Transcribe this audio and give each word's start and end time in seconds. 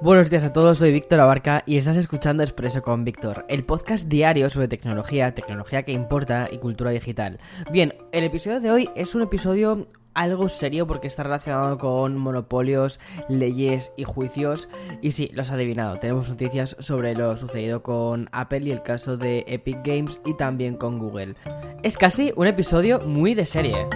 Buenos 0.00 0.30
días 0.30 0.44
a 0.44 0.52
todos, 0.52 0.78
soy 0.78 0.92
Víctor 0.92 1.18
Abarca 1.18 1.64
y 1.66 1.76
estás 1.76 1.96
escuchando 1.96 2.44
Expreso 2.44 2.82
con 2.82 3.04
Víctor, 3.04 3.44
el 3.48 3.64
podcast 3.64 4.06
diario 4.06 4.48
sobre 4.48 4.68
tecnología, 4.68 5.34
tecnología 5.34 5.82
que 5.82 5.90
importa 5.90 6.48
y 6.52 6.58
cultura 6.58 6.92
digital. 6.92 7.40
Bien, 7.72 7.92
el 8.12 8.22
episodio 8.22 8.60
de 8.60 8.70
hoy 8.70 8.90
es 8.94 9.16
un 9.16 9.22
episodio 9.22 9.88
algo 10.14 10.48
serio 10.48 10.86
porque 10.86 11.08
está 11.08 11.24
relacionado 11.24 11.78
con 11.78 12.16
monopolios, 12.16 13.00
leyes 13.28 13.92
y 13.96 14.04
juicios. 14.04 14.68
Y 15.02 15.10
sí, 15.10 15.30
lo 15.34 15.42
has 15.42 15.50
adivinado, 15.50 15.98
tenemos 15.98 16.30
noticias 16.30 16.76
sobre 16.78 17.16
lo 17.16 17.36
sucedido 17.36 17.82
con 17.82 18.28
Apple 18.30 18.60
y 18.60 18.70
el 18.70 18.84
caso 18.84 19.16
de 19.16 19.44
Epic 19.48 19.78
Games 19.82 20.20
y 20.24 20.36
también 20.36 20.76
con 20.76 21.00
Google. 21.00 21.34
Es 21.82 21.98
casi 21.98 22.32
un 22.36 22.46
episodio 22.46 23.00
muy 23.00 23.34
de 23.34 23.46
serie. 23.46 23.88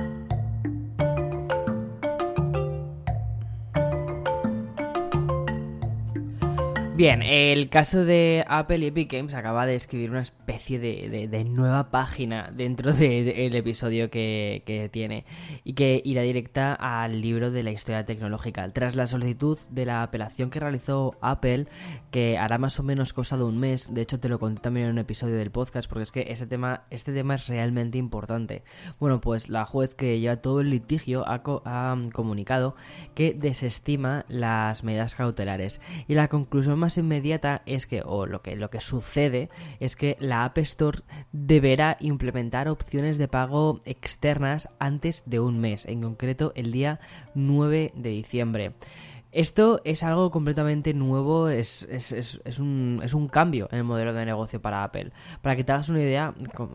Bien, 6.95 7.23
el 7.23 7.71
caso 7.71 8.05
de 8.05 8.45
Apple 8.47 8.81
y 8.81 8.87
Epic 8.89 9.11
Games 9.11 9.33
acaba 9.33 9.65
de 9.65 9.75
escribir 9.75 10.11
una 10.11 10.21
especie 10.21 10.79
de, 10.79 11.45
nueva 11.45 11.91
página 11.91 12.51
dentro 12.55 12.93
del 12.93 13.57
episodio 13.57 14.11
que, 14.11 14.91
tiene 14.93 15.25
y 15.65 15.73
que 15.73 16.03
irá 16.05 16.21
directa 16.21 16.75
al 16.75 17.23
libro 17.23 17.51
de 17.51 17.63
la 17.63 17.71
historia 17.71 18.05
tecnológica. 18.05 18.71
Tras 18.75 18.95
la 18.95 19.07
solicitud 19.07 19.59
de 19.71 19.87
la 19.87 20.03
apelación 20.03 20.51
que 20.51 20.61
realizó 20.61 21.17
Apple, 21.23 21.67
que 22.11 22.37
hará 22.37 22.59
más 22.59 22.79
o 22.79 22.83
menos 22.83 23.15
cosa 23.15 23.39
de 23.39 23.45
un 23.45 23.59
mes, 23.59 23.93
de 23.93 24.03
hecho 24.03 24.21
te 24.21 24.29
lo 24.29 24.39
conté 24.39 24.61
también 24.61 24.87
en 24.87 24.93
un 24.93 24.99
episodio 24.99 25.37
del 25.37 25.51
podcast, 25.51 25.89
porque 25.89 26.03
es 26.03 26.13
que 26.13 26.27
este 26.29 26.47
tema, 26.47 26.85
este 26.91 27.15
tema 27.15 27.37
es 27.37 27.47
realmente 27.47 27.97
importante. 27.97 28.65
Bueno, 29.01 29.19
pues 29.23 29.49
la 29.49 29.65
juez 29.65 29.95
que 29.95 30.21
lleva 30.21 30.37
todo 30.37 30.61
el 30.61 30.69
litigio 30.69 31.27
ha, 31.27 31.43
ha 31.65 31.97
comunicado 32.13 32.77
que 33.15 33.33
desestima 33.33 34.27
las 34.29 34.85
medidas 34.85 35.15
cautelares 35.15 35.81
y 36.07 36.15
la 36.15 36.29
conclusión 36.29 36.82
más 36.83 36.99
inmediata 36.99 37.63
es 37.65 37.87
que, 37.87 38.03
o 38.05 38.27
lo 38.27 38.43
que, 38.43 38.57
lo 38.57 38.69
que 38.69 38.81
sucede, 38.81 39.49
es 39.81 39.97
que 39.97 40.17
la 40.21 40.45
App 40.45 40.59
Store 40.59 41.01
deberá 41.33 41.97
implementar 42.01 42.69
opciones 42.69 43.17
de 43.17 43.29
pago 43.29 43.81
externas 43.87 44.69
antes 44.79 45.23
de 45.25 45.41
un 45.41 45.59
mes, 45.61 45.87
en 45.87 46.03
concreto 46.03 46.53
el 46.55 46.73
día 46.73 47.01
9 47.35 47.93
de 47.95 48.11
diciembre. 48.11 48.73
Esto 49.33 49.81
es 49.85 50.03
algo 50.03 50.31
completamente 50.31 50.93
nuevo, 50.93 51.49
es, 51.49 51.87
un, 52.61 53.29
cambio 53.31 53.67
en 53.73 53.79
el 53.79 53.85
modelo 53.85 54.13
de 54.13 54.27
negocio 54.27 54.61
para 54.61 54.85
Apple. 54.85 55.11
Para 55.41 55.57
que 55.57 55.65
te 55.65 55.73
hagas 55.73 55.89
una 55.89 56.03
idea 56.03 56.35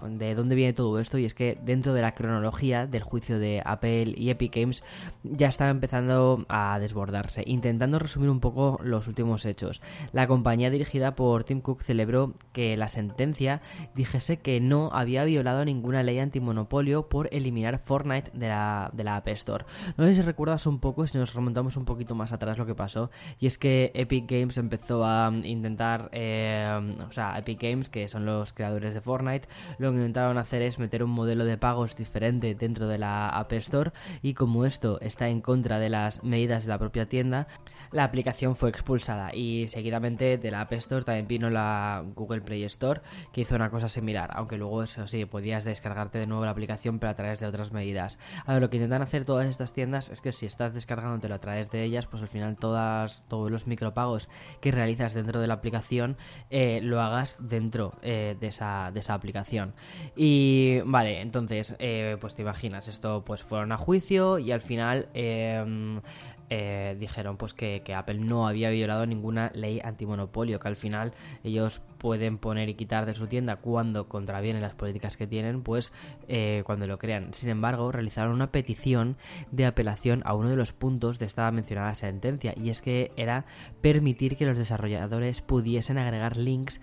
de 0.10 0.34
dónde 0.34 0.56
viene 0.56 0.74
todo 0.74 1.00
esto, 1.00 1.20
y 1.20 1.26
es 1.26 1.36
que 1.36 1.60
dentro 1.62 1.94
de 1.94 2.02
la 2.02 2.14
cronología 2.14 2.88
del 2.88 3.04
juicio 3.04 3.38
de 3.38 3.62
Apple 3.64 4.16
y 4.18 4.32
Epic 4.32 4.56
Games 4.56 4.84
ya 5.22 5.50
estaba 5.50 5.70
empezando 5.70 6.48
a 6.50 6.80
desbordarse. 6.80 7.44
Intentando 7.46 8.00
resumir 8.00 8.32
un 8.32 8.40
poco 8.40 8.80
los 8.84 9.08
últimos 9.08 9.46
hechos, 9.46 9.84
la 10.12 10.26
compañía 10.26 10.72
dirigida 10.72 11.14
por 11.14 11.44
Tim 11.44 11.62
Cook 11.62 11.84
celebró 11.84 12.34
que 12.54 12.76
la 12.76 12.88
sentencia 12.88 13.62
dijese 13.94 14.38
que 14.38 14.60
no 14.62 14.90
había 14.94 15.26
violado 15.26 15.64
ninguna 15.64 16.02
ley 16.02 16.18
antimonopolio 16.18 17.08
por 17.08 17.30
eliminar 17.32 17.78
Fortnite 17.78 18.32
de 18.34 18.48
la, 18.48 18.90
de 18.94 19.04
la 19.04 19.18
App 19.18 19.28
Store. 19.28 19.66
No 19.96 20.06
sé 20.06 20.16
si 20.16 20.22
recuerdas 20.24 20.66
un 20.66 20.80
poco, 20.80 21.06
si 21.06 21.20
nos 21.20 21.36
remontamos 21.36 21.78
un 21.78 21.86
poquito 21.86 22.16
más 22.16 22.34
atrás 22.34 22.47
lo 22.56 22.66
que 22.66 22.76
pasó. 22.76 23.10
Y 23.40 23.48
es 23.48 23.58
que 23.58 23.92
Epic 23.94 24.30
Games 24.30 24.58
empezó 24.58 25.06
a 25.06 25.32
intentar, 25.44 26.10
eh, 26.14 26.96
o 27.08 27.12
sea, 27.12 27.38
Epic 27.38 27.62
Games, 27.62 27.90
que 27.90 28.08
son 28.08 28.26
los 28.26 28.54
creadores 28.54 28.94
de 28.94 29.02
Fortnite, 29.02 29.48
lo 29.80 29.92
que 29.92 29.98
intentaron 29.98 30.38
hacer 30.38 30.62
es 30.62 30.80
meter 30.80 31.04
un 31.04 31.10
modelo 31.10 31.46
de 31.46 31.58
pagos 31.58 31.96
diferente 31.96 32.56
dentro 32.56 32.88
de 32.88 32.98
la 32.98 33.30
App 33.30 33.52
Store. 33.54 33.92
Y 34.22 34.34
como 34.34 34.66
esto 34.66 35.00
está 35.02 35.28
en 35.28 35.42
contra 35.42 35.80
de 35.80 35.90
las 35.90 36.24
medidas 36.24 36.64
de 36.64 36.70
la 36.70 36.78
propia 36.78 37.10
tienda, 37.10 37.48
la 37.92 38.04
aplicación 38.04 38.56
fue 38.56 38.70
expulsada. 38.70 39.34
Y 39.34 39.68
seguidamente 39.68 40.38
de 40.38 40.52
la 40.52 40.62
App 40.62 40.74
Store 40.74 41.04
también 41.04 41.28
vino 41.28 41.50
la 41.50 42.04
Google 42.16 42.42
Play 42.42 42.64
Store, 42.64 43.02
que 43.32 43.42
hizo 43.42 43.56
una 43.56 43.70
cosa 43.70 43.90
similar. 43.90 44.32
Aunque 44.34 44.58
luego, 44.58 44.84
eso 44.84 45.08
sí, 45.08 45.26
podías 45.26 45.64
descargarte 45.64 46.20
de 46.20 46.28
nuevo 46.28 46.46
la 46.46 46.52
aplicación, 46.52 47.00
pero 47.00 47.12
a 47.12 47.16
través 47.16 47.40
de 47.40 47.48
otras 47.48 47.72
medidas. 47.72 48.20
Ahora, 48.46 48.60
lo 48.60 48.70
que 48.70 48.78
intentan 48.78 49.02
hacer 49.02 49.26
todas 49.26 49.48
estas 49.48 49.74
tiendas 49.74 50.10
es 50.10 50.22
que 50.22 50.32
si 50.32 50.46
estás 50.46 50.74
descargándotelo 50.74 51.36
a 51.36 51.40
través 51.40 51.72
de 51.72 51.84
ellas, 51.84 52.08
pues 52.08 52.22
al 52.22 52.30
final 52.30 52.37
todas, 52.60 53.24
todos 53.28 53.52
los 53.52 53.68
micropagos 53.68 54.30
que 54.62 54.72
realizas 54.72 55.14
dentro 55.14 55.40
de 55.40 55.48
la 55.48 55.56
aplicación 55.56 56.18
eh, 56.50 56.80
lo 56.82 57.02
hagas 57.02 57.38
dentro 57.40 57.94
eh, 58.02 58.36
de, 58.40 58.48
esa, 58.48 58.92
de 58.94 59.00
esa 59.00 59.14
aplicación. 59.14 59.74
Y 60.16 60.80
vale, 60.86 61.22
entonces, 61.22 61.76
eh, 61.80 62.18
pues 62.20 62.36
te 62.36 62.42
imaginas, 62.42 62.88
esto 62.88 63.24
pues 63.26 63.44
fueron 63.44 63.72
a 63.72 63.78
juicio 63.78 64.40
y 64.40 64.52
al 64.52 64.62
final 64.62 65.10
em, 65.14 66.02
eh, 66.50 66.96
dijeron 67.00 67.38
pues 67.38 67.54
que, 67.54 67.82
Apple 67.96 68.20
no 68.20 68.48
había 68.48 68.70
violado 68.70 69.06
ninguna 69.06 69.52
ley 69.54 69.82
antimonopolio, 69.84 70.60
que 70.60 70.68
al 70.68 70.76
final 70.76 71.14
ellos 71.44 71.82
pueden 71.98 72.38
poner 72.38 72.70
y 72.70 72.76
quitar 72.76 73.06
de 73.06 73.16
su 73.16 73.28
tienda 73.28 73.58
cuando 73.58 74.08
contravienen 74.08 74.62
las 74.62 74.74
políticas 74.74 75.18
que 75.18 75.28
tienen, 75.28 75.62
pues 75.62 75.92
eh, 76.28 76.64
cuando 76.66 76.88
lo 76.88 77.00
crean. 77.00 77.34
Sin 77.34 77.50
embargo, 77.50 77.92
realizaron 77.92 78.34
una 78.34 78.52
petición 78.52 79.18
de 79.52 79.66
apelación 79.66 80.22
a 80.26 80.34
uno 80.34 80.50
de 80.50 80.56
los 80.56 80.74
puntos 80.74 81.20
de 81.20 81.26
esta 81.26 81.52
mencionada 81.52 81.96
sentencia, 81.96 82.54
y 82.56 82.70
es 82.70 82.82
que 82.82 83.12
era 83.18 83.46
permitir 83.82 84.38
que 84.38 84.46
los 84.46 84.58
desarrolladores 84.58 85.42
pudiesen 85.42 85.98
agregar 85.98 86.38
links 86.38 86.80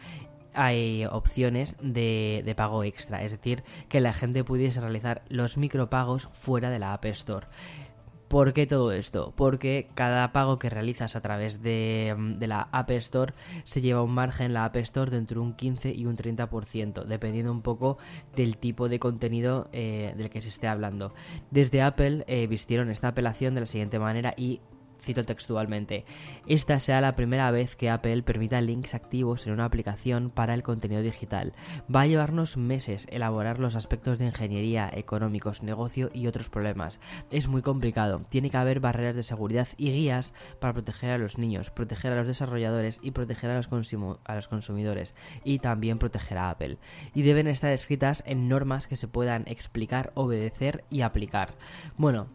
hay 0.56 1.04
opciones 1.06 1.76
de, 1.82 2.42
de, 2.44 2.54
pago 2.54 2.84
extra, 2.84 3.24
es 3.24 3.32
decir, 3.32 3.64
que 3.88 4.00
la 4.00 4.12
gente 4.12 4.44
pudiese 4.44 4.80
realizar 4.80 5.22
los 5.28 5.58
micropagos 5.58 6.28
fuera 6.32 6.70
de 6.70 6.78
la 6.78 6.92
App 6.92 7.04
Store. 7.06 7.48
¿Por 8.34 8.52
qué 8.52 8.66
todo 8.66 8.90
esto? 8.90 9.32
Porque 9.36 9.86
cada 9.94 10.32
pago 10.32 10.58
que 10.58 10.68
realizas 10.68 11.14
a 11.14 11.20
través 11.20 11.62
de, 11.62 12.16
mm, 12.18 12.42
la 12.42 12.68
App 12.72 12.90
Store 12.90 13.32
se 13.62 13.80
lleva 13.80 14.02
un 14.02 14.12
margen 14.12 14.46
en 14.46 14.54
la 14.54 14.64
App 14.64 14.74
Store 14.78 15.08
de 15.08 15.18
entre 15.18 15.38
un 15.38 15.54
15 15.54 15.92
y 15.94 16.04
un 16.04 16.16
30%, 16.16 17.04
dependiendo 17.04 17.52
un 17.52 17.62
poco 17.62 17.96
del 18.34 18.58
tipo 18.58 18.88
de 18.88 18.98
contenido 18.98 19.68
eh, 19.72 20.14
del 20.16 20.30
que 20.30 20.40
se 20.40 20.48
esté 20.48 20.66
hablando. 20.66 21.14
Desde 21.52 21.80
Apple 21.80 22.24
eh, 22.26 22.48
vistieron 22.48 22.90
esta 22.90 23.06
apelación 23.06 23.54
de 23.54 23.60
la 23.60 23.66
siguiente 23.66 24.00
manera 24.00 24.34
y 24.36 24.58
Cito 25.04 25.22
textualmente, 25.22 26.04
esta 26.46 26.78
sea 26.78 27.00
la 27.00 27.14
primera 27.14 27.50
vez 27.50 27.76
que 27.76 27.90
Apple 27.90 28.22
permita 28.22 28.60
links 28.60 28.94
activos 28.94 29.46
en 29.46 29.52
una 29.52 29.66
aplicación 29.66 30.30
para 30.30 30.54
el 30.54 30.62
contenido 30.62 31.02
digital. 31.02 31.52
Va 31.94 32.02
a 32.02 32.06
llevarnos 32.06 32.56
meses 32.56 33.06
elaborar 33.10 33.58
los 33.58 33.76
aspectos 33.76 34.18
de 34.18 34.26
ingeniería, 34.26 34.90
económicos, 34.92 35.62
negocio 35.62 36.10
y 36.12 36.26
otros 36.26 36.48
problemas. 36.50 37.00
Es 37.30 37.48
muy 37.48 37.62
complicado, 37.62 38.18
tiene 38.28 38.50
que 38.50 38.56
haber 38.56 38.80
barreras 38.80 39.16
de 39.16 39.22
seguridad 39.22 39.68
y 39.76 39.92
guías 39.92 40.32
para 40.60 40.72
proteger 40.72 41.10
a 41.10 41.18
los 41.18 41.38
niños, 41.38 41.70
proteger 41.70 42.12
a 42.12 42.16
los 42.16 42.26
desarrolladores 42.26 43.00
y 43.02 43.10
proteger 43.10 43.50
a 43.50 43.56
los, 43.56 43.68
a 44.24 44.34
los 44.34 44.48
consumidores 44.48 45.14
y 45.44 45.58
también 45.58 45.98
proteger 45.98 46.38
a 46.38 46.50
Apple. 46.50 46.78
Y 47.14 47.22
deben 47.22 47.46
estar 47.46 47.72
escritas 47.72 48.24
en 48.26 48.48
normas 48.48 48.86
que 48.86 48.96
se 48.96 49.08
puedan 49.08 49.44
explicar, 49.46 50.12
obedecer 50.14 50.84
y 50.90 51.02
aplicar. 51.02 51.54
Bueno, 51.96 52.28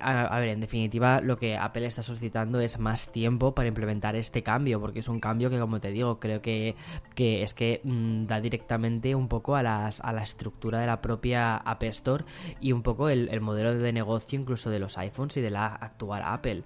a, 0.00 0.38
ver, 0.38 0.50
en 0.50 0.60
definitiva, 0.60 1.20
lo 1.20 1.38
que 1.38 1.56
Apple 1.56 1.86
está 1.86 2.02
solicitando 2.02 2.60
es 2.60 2.78
más 2.78 3.10
tiempo 3.12 3.54
para 3.54 3.68
implementar 3.68 4.16
este 4.16 4.42
cambio, 4.42 4.80
porque 4.80 5.00
es 5.00 5.08
un 5.08 5.20
cambio 5.20 5.50
que, 5.50 5.58
como 5.58 5.80
te 5.80 5.90
digo, 5.90 6.18
creo 6.20 6.42
que, 6.42 6.76
es 7.16 7.54
que 7.54 7.80
mm, 7.84 8.26
da 8.26 8.40
directamente 8.40 9.14
un 9.14 9.28
poco 9.28 9.56
a, 9.56 9.62
las, 9.62 10.00
a 10.00 10.12
la 10.12 10.22
estructura 10.22 10.80
de 10.80 10.86
la 10.86 11.00
propia 11.00 11.56
App 11.56 11.82
Store 11.84 12.24
y 12.60 12.72
un 12.72 12.82
poco 12.82 13.08
el, 13.08 13.40
modelo 13.40 13.74
de 13.74 13.92
negocio 13.92 14.38
incluso 14.38 14.70
de 14.70 14.78
los 14.78 14.98
iPhones 14.98 15.36
y 15.36 15.40
de 15.40 15.50
la 15.50 15.66
actual 15.66 16.22
Apple. 16.24 16.62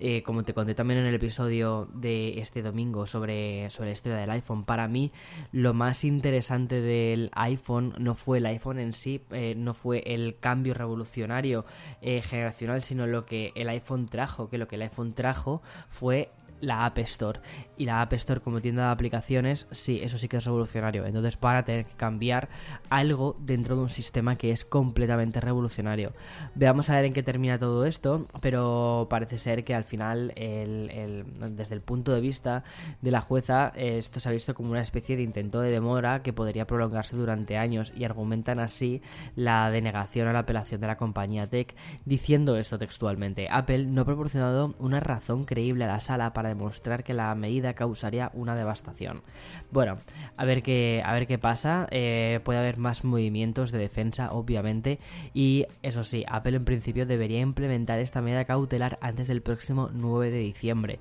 Eh, 0.00 0.22
como 0.22 0.44
te 0.44 0.54
conté 0.54 0.74
también 0.76 1.00
en 1.00 1.06
el 1.06 1.14
episodio 1.16 1.88
de 1.92 2.38
este 2.40 2.62
domingo 2.62 3.06
sobre, 3.06 3.68
sobre 3.70 3.88
la 3.88 3.92
historia 3.92 4.18
del 4.18 4.30
iPhone, 4.30 4.64
para 4.64 4.86
mí 4.86 5.10
lo 5.50 5.74
más 5.74 6.04
interesante 6.04 6.80
del 6.80 7.30
iPhone 7.34 7.94
no 7.98 8.14
fue 8.14 8.38
el 8.38 8.46
iPhone 8.46 8.78
en 8.78 8.92
sí, 8.92 9.20
eh, 9.32 9.54
no 9.56 9.74
fue 9.74 10.02
el 10.06 10.36
cambio 10.38 10.74
revolucionario 10.74 11.64
eh, 12.00 12.22
generacional 12.22 12.77
sino 12.82 13.06
lo 13.06 13.26
que 13.26 13.52
el 13.54 13.68
iPhone 13.68 14.08
trajo, 14.08 14.48
que 14.48 14.58
lo 14.58 14.68
que 14.68 14.76
el 14.76 14.82
iPhone 14.82 15.14
trajo 15.14 15.62
fue 15.90 16.30
la 16.60 16.84
App 16.84 16.98
Store. 16.98 17.40
Y 17.76 17.84
la 17.84 18.02
App 18.02 18.12
Store 18.14 18.40
como 18.40 18.60
tienda 18.60 18.86
de 18.86 18.92
aplicaciones, 18.92 19.66
sí, 19.70 20.00
eso 20.02 20.18
sí 20.18 20.28
que 20.28 20.38
es 20.38 20.44
revolucionario. 20.44 21.06
Entonces 21.06 21.38
van 21.40 21.56
a 21.56 21.64
tener 21.64 21.84
que 21.86 21.94
cambiar 21.94 22.48
algo 22.90 23.36
dentro 23.40 23.76
de 23.76 23.82
un 23.82 23.90
sistema 23.90 24.36
que 24.36 24.50
es 24.50 24.64
completamente 24.64 25.40
revolucionario. 25.40 26.12
Veamos 26.54 26.90
a 26.90 26.96
ver 26.96 27.04
en 27.04 27.12
qué 27.12 27.22
termina 27.22 27.58
todo 27.58 27.84
esto, 27.84 28.26
pero 28.40 29.06
parece 29.08 29.38
ser 29.38 29.64
que 29.64 29.74
al 29.74 29.84
final, 29.84 30.32
desde 30.34 31.74
el 31.74 31.80
punto 31.80 32.12
de 32.12 32.20
vista 32.20 32.64
de 33.00 33.10
la 33.10 33.20
jueza, 33.20 33.72
esto 33.76 34.20
se 34.20 34.28
ha 34.28 34.32
visto 34.32 34.54
como 34.54 34.70
una 34.70 34.80
especie 34.80 35.16
de 35.16 35.22
intento 35.22 35.60
de 35.60 35.70
demora 35.70 36.22
que 36.22 36.32
podría 36.32 36.66
prolongarse 36.66 37.16
durante 37.16 37.56
años 37.56 37.92
y 37.96 38.04
argumentan 38.04 38.58
así 38.58 39.02
la 39.36 39.70
denegación 39.70 40.28
a 40.28 40.32
la 40.32 40.40
apelación 40.40 40.80
de 40.80 40.86
la 40.86 40.96
compañía 40.96 41.46
Tech, 41.46 41.74
diciendo 42.04 42.56
esto 42.56 42.78
textualmente. 42.78 43.48
Apple 43.50 43.86
no 43.86 44.02
ha 44.02 44.04
proporcionado 44.04 44.74
una 44.78 45.00
razón 45.00 45.44
creíble 45.44 45.84
a 45.84 45.88
la 45.88 46.00
sala 46.00 46.32
para 46.32 46.47
demostrar 46.48 47.04
que 47.04 47.14
la 47.14 47.34
medida 47.34 47.74
causaría 47.74 48.30
una 48.34 48.56
devastación. 48.56 49.22
Bueno, 49.70 49.98
a 50.36 50.44
ver 50.44 50.62
qué, 50.62 51.02
a 51.04 51.12
ver 51.12 51.26
qué 51.26 51.38
pasa. 51.38 51.86
Eh, 51.90 52.40
puede 52.44 52.58
haber 52.58 52.78
más 52.78 53.04
movimientos 53.04 53.70
de 53.70 53.78
defensa, 53.78 54.32
obviamente. 54.32 54.98
Y 55.34 55.66
eso 55.82 56.04
sí, 56.04 56.24
Apple 56.28 56.56
en 56.56 56.64
principio 56.64 57.06
debería 57.06 57.40
implementar 57.40 57.98
esta 57.98 58.20
medida 58.20 58.44
cautelar 58.44 58.98
antes 59.00 59.28
del 59.28 59.42
próximo 59.42 59.90
9 59.92 60.30
de 60.30 60.38
diciembre 60.38 60.98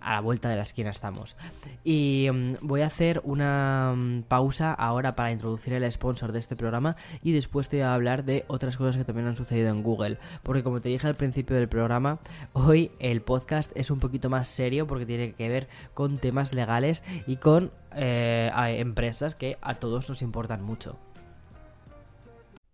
a 0.00 0.14
la 0.14 0.20
vuelta 0.20 0.48
de 0.48 0.56
la 0.56 0.62
esquina 0.62 0.90
estamos. 0.90 1.36
Y 1.84 2.28
mm, 2.32 2.56
voy 2.62 2.82
a 2.82 2.86
hacer 2.86 3.20
una 3.24 3.94
mm, 3.96 4.22
pausa 4.22 4.72
ahora 4.72 5.14
para 5.14 5.32
introducir 5.32 5.72
el 5.72 5.90
sponsor 5.90 6.32
de 6.32 6.38
este 6.38 6.56
programa 6.56 6.96
y 7.22 7.32
después 7.32 7.68
te 7.68 7.78
voy 7.78 7.84
a 7.84 7.94
hablar 7.94 8.24
de 8.24 8.44
otras 8.48 8.76
cosas 8.76 8.96
que 8.96 9.04
también 9.04 9.26
han 9.28 9.36
sucedido 9.36 9.70
en 9.70 9.82
Google. 9.82 10.18
Porque 10.42 10.62
como 10.62 10.80
te 10.80 10.88
dije 10.88 11.06
al 11.06 11.16
principio 11.16 11.56
del 11.56 11.68
programa, 11.68 12.18
hoy 12.52 12.92
el 12.98 13.22
podcast 13.22 13.70
es 13.74 13.90
un 13.90 14.00
poquito 14.00 14.30
más 14.30 14.48
serio 14.48 14.86
porque 14.86 15.06
tiene 15.06 15.32
que 15.32 15.48
ver 15.48 15.68
con 15.94 16.18
temas 16.18 16.52
legales 16.52 17.02
y 17.26 17.36
con 17.36 17.72
eh, 17.94 18.50
empresas 18.78 19.34
que 19.34 19.58
a 19.60 19.74
todos 19.74 20.08
nos 20.08 20.22
importan 20.22 20.62
mucho. 20.62 20.96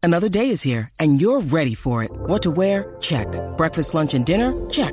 Another 0.02 0.28
day 0.28 0.50
is 0.50 0.62
here 0.62 0.90
and 1.00 1.18
you're 1.18 1.40
ready 1.40 1.74
for 1.74 2.04
it. 2.04 2.10
What 2.26 2.42
to 2.42 2.50
wear? 2.50 2.94
Check. 3.00 3.26
Breakfast, 3.56 3.94
lunch 3.94 4.12
and 4.12 4.26
dinner? 4.26 4.52
Check. 4.70 4.92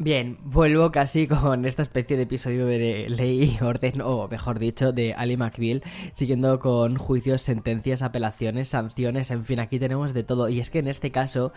Bien, 0.00 0.38
vuelvo 0.44 0.92
casi 0.92 1.26
con 1.26 1.64
esta 1.64 1.82
especie 1.82 2.16
de 2.16 2.22
episodio 2.22 2.66
de 2.66 3.08
ley 3.08 3.58
y 3.60 3.64
orden, 3.64 4.00
o 4.00 4.28
mejor 4.28 4.60
dicho, 4.60 4.92
de 4.92 5.12
Ali 5.12 5.36
McBeal, 5.36 5.82
siguiendo 6.12 6.60
con 6.60 6.98
juicios, 6.98 7.42
sentencias, 7.42 8.02
apelaciones, 8.02 8.68
sanciones, 8.68 9.32
en 9.32 9.42
fin, 9.42 9.58
aquí 9.58 9.80
tenemos 9.80 10.14
de 10.14 10.22
todo. 10.22 10.48
Y 10.50 10.60
es 10.60 10.70
que 10.70 10.78
en 10.78 10.86
este 10.86 11.10
caso 11.10 11.52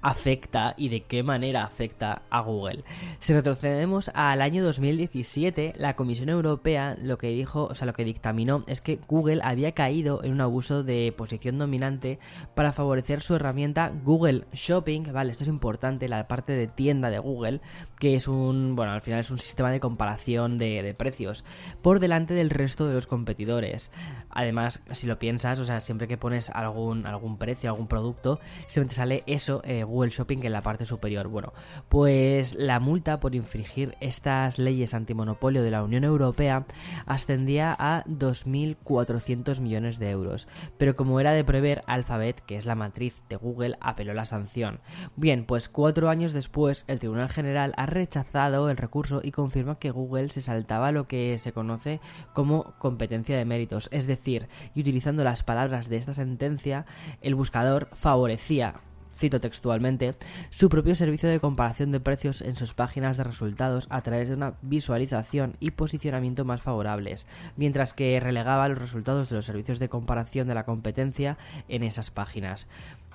afecta 0.00 0.74
y 0.78 0.88
de 0.88 1.02
qué 1.02 1.22
manera 1.22 1.64
afecta 1.64 2.22
a 2.30 2.40
Google. 2.40 2.82
Si 3.18 3.34
retrocedemos 3.34 4.10
al 4.14 4.40
año 4.40 4.64
2017, 4.64 5.74
la 5.76 5.94
Comisión 5.94 6.30
Europea 6.30 6.96
lo 7.00 7.18
que 7.18 7.28
dijo, 7.28 7.66
o 7.66 7.74
sea, 7.74 7.86
lo 7.86 7.92
que 7.92 8.04
dictaminó 8.04 8.64
es 8.66 8.80
que 8.80 8.98
Google 9.06 9.42
había 9.44 9.72
caído 9.72 10.24
en 10.24 10.32
un 10.32 10.40
abuso 10.40 10.82
de 10.82 11.12
posición 11.16 11.58
dominante 11.58 12.18
para 12.54 12.72
favorecer 12.72 13.20
su 13.20 13.36
herramienta 13.36 13.92
Google 14.02 14.44
Shopping, 14.52 15.12
vale, 15.12 15.30
esto 15.30 15.44
es 15.44 15.48
importante, 15.48 16.08
la 16.08 16.26
parte 16.26 16.52
de 16.52 16.66
tienda 16.66 17.10
de 17.10 17.18
Google 17.18 17.60
que 17.98 18.14
es 18.14 18.28
un, 18.28 18.74
bueno, 18.74 18.92
al 18.92 19.00
final 19.00 19.20
es 19.20 19.30
un 19.30 19.38
sistema 19.38 19.70
de 19.70 19.80
comparación 19.80 20.58
de, 20.58 20.94
precios 20.98 21.44
por 21.82 22.00
delante 22.00 22.34
del 22.34 22.50
resto 22.50 22.86
de 22.86 22.94
los 22.94 23.06
competidores. 23.06 23.90
Además, 24.30 24.82
si 24.90 25.06
lo 25.06 25.18
piensas, 25.18 25.58
o 25.58 25.64
sea, 25.64 25.80
siempre 25.80 26.08
que 26.08 26.16
pones 26.16 26.50
algún, 26.50 27.06
algún 27.06 27.38
precio, 27.38 27.70
algún 27.70 27.86
producto, 27.86 28.40
siempre 28.66 28.88
te 28.88 28.94
sale 28.96 29.22
eso, 29.26 29.62
eh, 29.64 29.84
Google 29.84 30.10
Shopping, 30.10 30.38
en 30.42 30.52
la 30.52 30.62
parte 30.62 30.84
superior. 30.84 31.28
Bueno, 31.28 31.52
pues 31.88 32.54
la 32.54 32.80
multa 32.80 33.20
por 33.20 33.34
infringir 33.34 33.96
estas 34.00 34.58
leyes 34.58 34.94
antimonopolio 34.94 35.62
de 35.62 35.70
la 35.70 35.82
Unión 35.82 36.04
Europea 36.04 36.66
ascendía 37.06 37.76
a 37.78 38.04
2.400 38.04 39.60
millones 39.60 39.98
de 39.98 40.10
euros. 40.10 40.48
Pero 40.78 40.96
como 40.96 41.20
era 41.20 41.32
de 41.32 41.44
prever, 41.44 41.82
Alphabet, 41.86 42.40
que 42.40 42.56
es 42.56 42.66
la 42.66 42.74
matriz 42.74 43.22
de 43.28 43.36
Google, 43.36 43.76
apeló 43.80 44.14
la 44.14 44.24
sanción. 44.24 44.80
Bien, 45.16 45.44
pues 45.44 45.68
cuatro 45.68 46.08
años 46.08 46.32
después, 46.32 46.84
el 46.88 46.98
Tribunal 46.98 47.28
General 47.28 47.71
ha 47.76 47.86
rechazado 47.86 48.70
el 48.70 48.76
recurso 48.76 49.20
y 49.22 49.30
confirma 49.30 49.78
que 49.78 49.90
Google 49.90 50.30
se 50.30 50.40
saltaba 50.40 50.92
lo 50.92 51.06
que 51.06 51.38
se 51.38 51.52
conoce 51.52 52.00
como 52.32 52.74
competencia 52.78 53.36
de 53.36 53.44
méritos, 53.44 53.88
es 53.92 54.06
decir, 54.06 54.48
y 54.74 54.80
utilizando 54.80 55.24
las 55.24 55.42
palabras 55.42 55.88
de 55.88 55.96
esta 55.96 56.14
sentencia, 56.14 56.86
el 57.20 57.34
buscador 57.34 57.88
favorecía 57.92 58.74
cito 59.22 59.40
textualmente, 59.40 60.14
su 60.50 60.68
propio 60.68 60.94
servicio 60.94 61.28
de 61.28 61.38
comparación 61.38 61.92
de 61.92 62.00
precios 62.00 62.42
en 62.42 62.56
sus 62.56 62.74
páginas 62.74 63.16
de 63.16 63.24
resultados 63.24 63.86
a 63.90 64.00
través 64.02 64.28
de 64.28 64.34
una 64.34 64.54
visualización 64.62 65.56
y 65.60 65.72
posicionamiento 65.72 66.44
más 66.44 66.62
favorables, 66.62 67.26
mientras 67.56 67.94
que 67.94 68.18
relegaba 68.20 68.68
los 68.68 68.78
resultados 68.78 69.28
de 69.28 69.36
los 69.36 69.44
servicios 69.44 69.78
de 69.78 69.88
comparación 69.88 70.48
de 70.48 70.54
la 70.54 70.64
competencia 70.64 71.38
en 71.68 71.84
esas 71.84 72.10
páginas. 72.10 72.66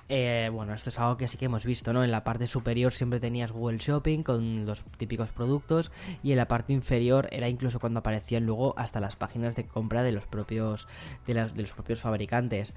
Eh, 0.08 0.48
bueno, 0.52 0.72
esto 0.72 0.88
es 0.88 0.98
algo 0.98 1.18
que 1.18 1.28
sí 1.28 1.36
que 1.36 1.44
hemos 1.44 1.66
visto, 1.66 1.92
¿no? 1.92 2.02
En 2.02 2.10
la 2.10 2.24
parte 2.24 2.46
superior 2.46 2.92
siempre 2.92 3.20
tenías 3.20 3.52
Google 3.52 3.78
Shopping 3.78 4.22
con 4.22 4.64
los 4.64 4.84
típicos 4.96 5.32
productos 5.32 5.92
y 6.22 6.32
en 6.32 6.38
la 6.38 6.48
parte 6.48 6.72
inferior 6.72 7.28
era 7.30 7.48
incluso 7.48 7.78
cuando 7.78 8.00
aparecían 8.00 8.46
luego 8.46 8.74
hasta 8.78 9.00
las 9.00 9.16
páginas 9.16 9.54
de 9.54 9.64
compra 9.64 10.02
de 10.02 10.12
los 10.12 10.26
propios 10.26 10.88
de, 11.26 11.34
de 11.34 11.62
los 11.62 11.72
propios 11.74 12.00
fabricantes. 12.00 12.74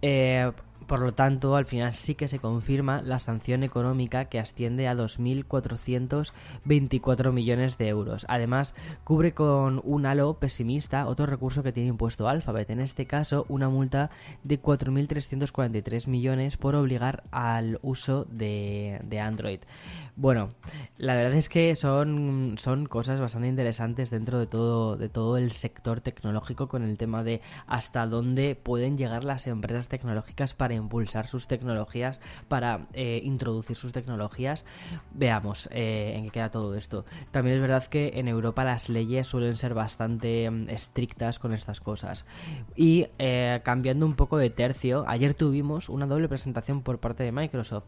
Eh, 0.00 0.50
por 0.92 1.00
lo 1.00 1.14
tanto, 1.14 1.56
al 1.56 1.64
final 1.64 1.94
sí 1.94 2.14
que 2.14 2.28
se 2.28 2.38
confirma 2.38 3.00
la 3.00 3.18
sanción 3.18 3.62
económica 3.62 4.26
que 4.26 4.38
asciende 4.38 4.88
a 4.88 4.94
2.424 4.94 7.32
millones 7.32 7.78
de 7.78 7.88
euros. 7.88 8.26
Además, 8.28 8.74
cubre 9.02 9.32
con 9.32 9.80
un 9.84 10.04
halo 10.04 10.34
pesimista 10.34 11.06
otro 11.06 11.24
recurso 11.24 11.62
que 11.62 11.72
tiene 11.72 11.88
impuesto 11.88 12.28
Alphabet, 12.28 12.68
en 12.68 12.80
este 12.80 13.06
caso 13.06 13.46
una 13.48 13.70
multa 13.70 14.10
de 14.44 14.60
4.343 14.60 16.08
millones 16.08 16.58
por 16.58 16.74
obligar 16.74 17.22
al 17.30 17.78
uso 17.80 18.26
de, 18.30 19.00
Android. 19.18 19.60
Bueno, 20.14 20.50
la 20.98 21.14
verdad 21.14 21.32
es 21.32 21.48
que 21.48 21.74
son, 21.74 22.56
son 22.58 22.84
cosas 22.84 23.18
bastante 23.18 23.48
interesantes 23.48 24.10
dentro 24.10 24.38
de 24.38 24.46
todo, 24.46 24.98
de 24.98 25.08
todo 25.08 25.38
el 25.38 25.52
sector 25.52 26.02
tecnológico 26.02 26.68
con 26.68 26.82
el 26.82 26.98
tema 26.98 27.24
de 27.24 27.40
hasta 27.66 28.06
dónde 28.06 28.60
pueden 28.62 28.98
llegar 28.98 29.24
las 29.24 29.46
empresas 29.46 29.88
tecnológicas 29.88 30.52
para 30.52 30.81
impulsar 30.82 31.26
sus 31.26 31.46
tecnologías, 31.46 32.20
para 32.48 32.86
eh, 32.92 33.20
introducir 33.24 33.76
sus 33.76 33.92
tecnologías. 33.92 34.64
Veamos 35.12 35.68
eh, 35.72 36.14
en 36.16 36.24
qué 36.24 36.30
queda 36.32 36.50
todo 36.50 36.74
esto. 36.74 37.04
También 37.30 37.56
es 37.56 37.62
verdad 37.62 37.84
que 37.86 38.12
en 38.14 38.28
Europa 38.28 38.64
las 38.64 38.88
leyes 38.88 39.26
suelen 39.26 39.56
ser 39.56 39.74
bastante 39.74 40.50
mm, 40.50 40.70
estrictas 40.70 41.38
con 41.38 41.52
estas 41.52 41.80
cosas. 41.80 42.26
Y 42.74 43.06
eh, 43.18 43.60
cambiando 43.64 44.06
un 44.06 44.14
poco 44.14 44.38
de 44.38 44.50
tercio, 44.50 45.04
ayer 45.06 45.34
tuvimos 45.34 45.88
una 45.88 46.06
doble 46.06 46.28
presentación 46.28 46.82
por 46.82 46.98
parte 46.98 47.22
de 47.22 47.32
Microsoft. 47.32 47.84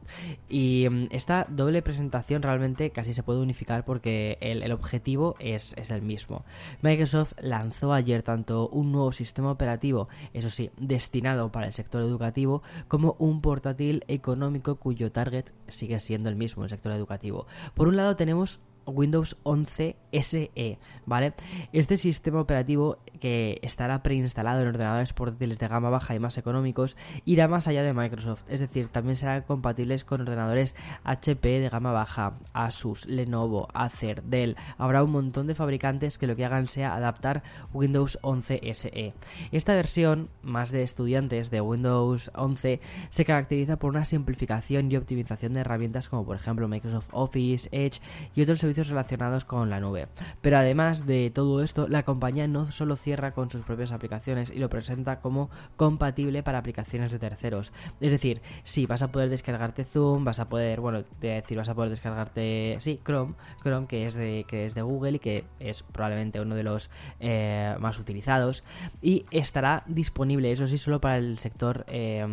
Y 0.49 0.87
mm, 0.89 1.09
esta 1.11 1.47
doble 1.49 1.83
presentación 1.83 2.43
realmente 2.43 2.91
casi 2.91 3.15
se 3.15 3.23
puede 3.23 3.41
unificar 3.41 3.85
porque 3.85 4.39
el, 4.41 4.63
el 4.63 4.73
objetivo 4.73 5.37
es, 5.39 5.75
es 5.77 5.91
el 5.91 6.03
mismo. 6.03 6.45
Microsoft 6.83 7.33
lanzó 7.41 7.93
ayer 7.93 8.23
tanto 8.23 8.69
un 8.69 8.93
nuevo 8.93 9.13
sistema 9.13 9.51
operativo, 9.51 10.09
eso 10.33 10.51
sí, 10.51 10.71
destinado 10.77 11.51
para 11.51 11.67
el 11.67 11.73
sector 11.73 12.03
educativo, 12.03 12.63
como 12.89 13.17
un 13.19 13.41
portátil 13.41 14.05
económico 14.09 14.77
cuyo 14.77 15.13
target 15.13 15.47
sigue 15.69 16.01
siendo 16.01 16.29
el 16.29 16.37
mismo, 16.37 16.65
el 16.65 16.71
sector 16.71 16.93
educativo. 16.93 17.47
Por 17.75 17.89
un 17.89 17.97
lado 17.97 18.17
tenemos 18.17 18.61
Windows 18.87 19.37
11 19.43 19.97
SE, 20.13 20.79
¿vale? 21.07 21.35
Este 21.73 21.97
sistema 21.97 22.41
operativo 22.41 22.99
que 23.21 23.59
estará 23.63 24.03
preinstalado 24.03 24.61
en 24.61 24.69
ordenadores 24.69 25.13
portátiles 25.13 25.59
de 25.59 25.69
gama 25.69 25.91
baja 25.91 26.15
y 26.15 26.19
más 26.19 26.39
económicos 26.39 26.97
irá 27.25 27.49
más 27.49 27.69
allá 27.69 27.83
de 27.83 27.93
Microsoft, 27.93 28.45
es 28.49 28.61
decir, 28.61 28.89
también 28.89 29.17
serán 29.17 29.43
compatibles 29.43 30.05
con 30.05 30.21
ordenadores 30.21 30.77
HP 31.05 31.61
de 31.61 31.69
gama 31.69 31.93
baja, 31.93 32.35
Asus, 32.53 33.07
Lenovo, 33.07 33.69
Acer, 33.75 34.23
Dell. 34.23 34.57
Habrá 34.79 35.03
un 35.03 35.13
montón 35.13 35.47
de 35.47 35.55
fabricantes 35.55 36.19
que 36.19 36.27
lo 36.27 36.37
que 36.37 36.45
hagan 36.45 36.69
sea 36.69 36.95
adaptar 36.95 37.43
Windows 37.73 38.19
11 38.23 38.61
SE. 38.75 39.15
Esta 39.53 39.75
versión, 39.75 40.29
más 40.43 40.71
de 40.71 40.83
estudiantes 40.83 41.51
de 41.51 41.61
Windows 41.61 42.31
11, 42.35 42.81
se 43.11 43.25
caracteriza 43.25 43.79
por 43.79 43.91
una 43.91 44.05
simplificación 44.05 44.91
y 44.91 44.97
optimización 44.97 45.53
de 45.53 45.61
herramientas 45.61 46.09
como 46.09 46.25
por 46.25 46.37
ejemplo 46.37 46.69
Microsoft 46.69 47.09
Office, 47.13 47.69
Edge 47.73 48.01
y 48.35 48.43
otros 48.43 48.61
servicios 48.61 48.74
relacionados 48.83 49.45
con 49.45 49.71
la 49.71 49.81
nube. 49.81 50.09
Pero 50.41 50.59
además 50.59 51.07
de 51.07 51.31
todo 51.31 51.63
esto, 51.63 51.89
la 51.89 52.03
compañía 52.03 52.47
no 52.47 52.71
solo 52.71 52.97
cierra 52.97 53.33
con 53.33 53.51
sus 53.51 53.63
propias 53.63 53.93
aplicaciones 53.93 54.51
y 54.51 54.59
lo 54.59 54.69
presenta 54.69 55.21
como 55.21 55.51
compatible 55.77 56.43
para 56.43 56.59
aplicaciones 56.59 57.13
de 57.13 57.19
terceros. 57.19 57.73
Es 58.01 58.13
decir, 58.13 58.43
sí, 58.63 58.87
vas 58.87 59.03
a 59.03 59.13
poder 59.13 59.29
descargarte 59.29 59.85
Zoom, 59.85 60.25
vas 60.25 60.41
a 60.41 60.49
poder, 60.49 60.81
bueno, 60.81 61.05
decir, 61.21 61.57
vas 61.57 61.69
a 61.69 61.75
poder 61.75 61.91
descargarte, 61.91 62.77
sí, 62.81 63.01
Chrome, 63.05 63.35
Chrome 63.63 63.87
que 63.87 64.07
es 64.07 64.15
de, 64.15 64.45
que 64.49 64.67
es 64.67 64.75
de 64.75 64.83
Google 64.83 65.17
y 65.17 65.19
que 65.19 65.45
es 65.61 65.83
probablemente 65.83 66.41
uno 66.41 66.55
de 66.55 66.63
los 66.63 66.91
eh, 67.21 67.75
más 67.79 67.99
utilizados 67.99 68.65
y 69.01 69.25
estará 69.31 69.83
disponible, 69.87 70.53
eso 70.53 70.67
sí, 70.67 70.79
solo 70.79 71.01
para 71.01 71.19
el 71.19 71.39
sector 71.39 71.85
eh, 71.89 72.25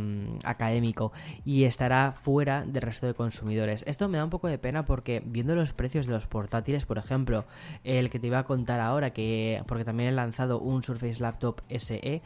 académico 0.43 1.11
y 1.45 1.63
estará 1.63 2.13
fuera 2.13 2.63
del 2.65 2.81
resto 2.81 3.07
de 3.07 3.13
consumidores. 3.13 3.83
Esto 3.87 4.07
me 4.07 4.17
da 4.17 4.23
un 4.23 4.29
poco 4.29 4.47
de 4.47 4.57
pena 4.57 4.85
porque 4.85 5.21
viendo 5.25 5.55
los 5.55 5.73
precios 5.73 6.05
de 6.05 6.13
los 6.13 6.27
portátiles, 6.31 6.87
por 6.87 6.97
ejemplo, 6.97 7.45
el 7.83 8.09
que 8.09 8.17
te 8.17 8.25
iba 8.25 8.39
a 8.39 8.45
contar 8.45 8.79
ahora, 8.79 9.11
que 9.11 9.61
porque 9.67 9.85
también 9.85 10.09
he 10.09 10.11
lanzado 10.13 10.59
un 10.59 10.81
Surface 10.81 11.21
Laptop 11.21 11.61
SE, 11.69 12.23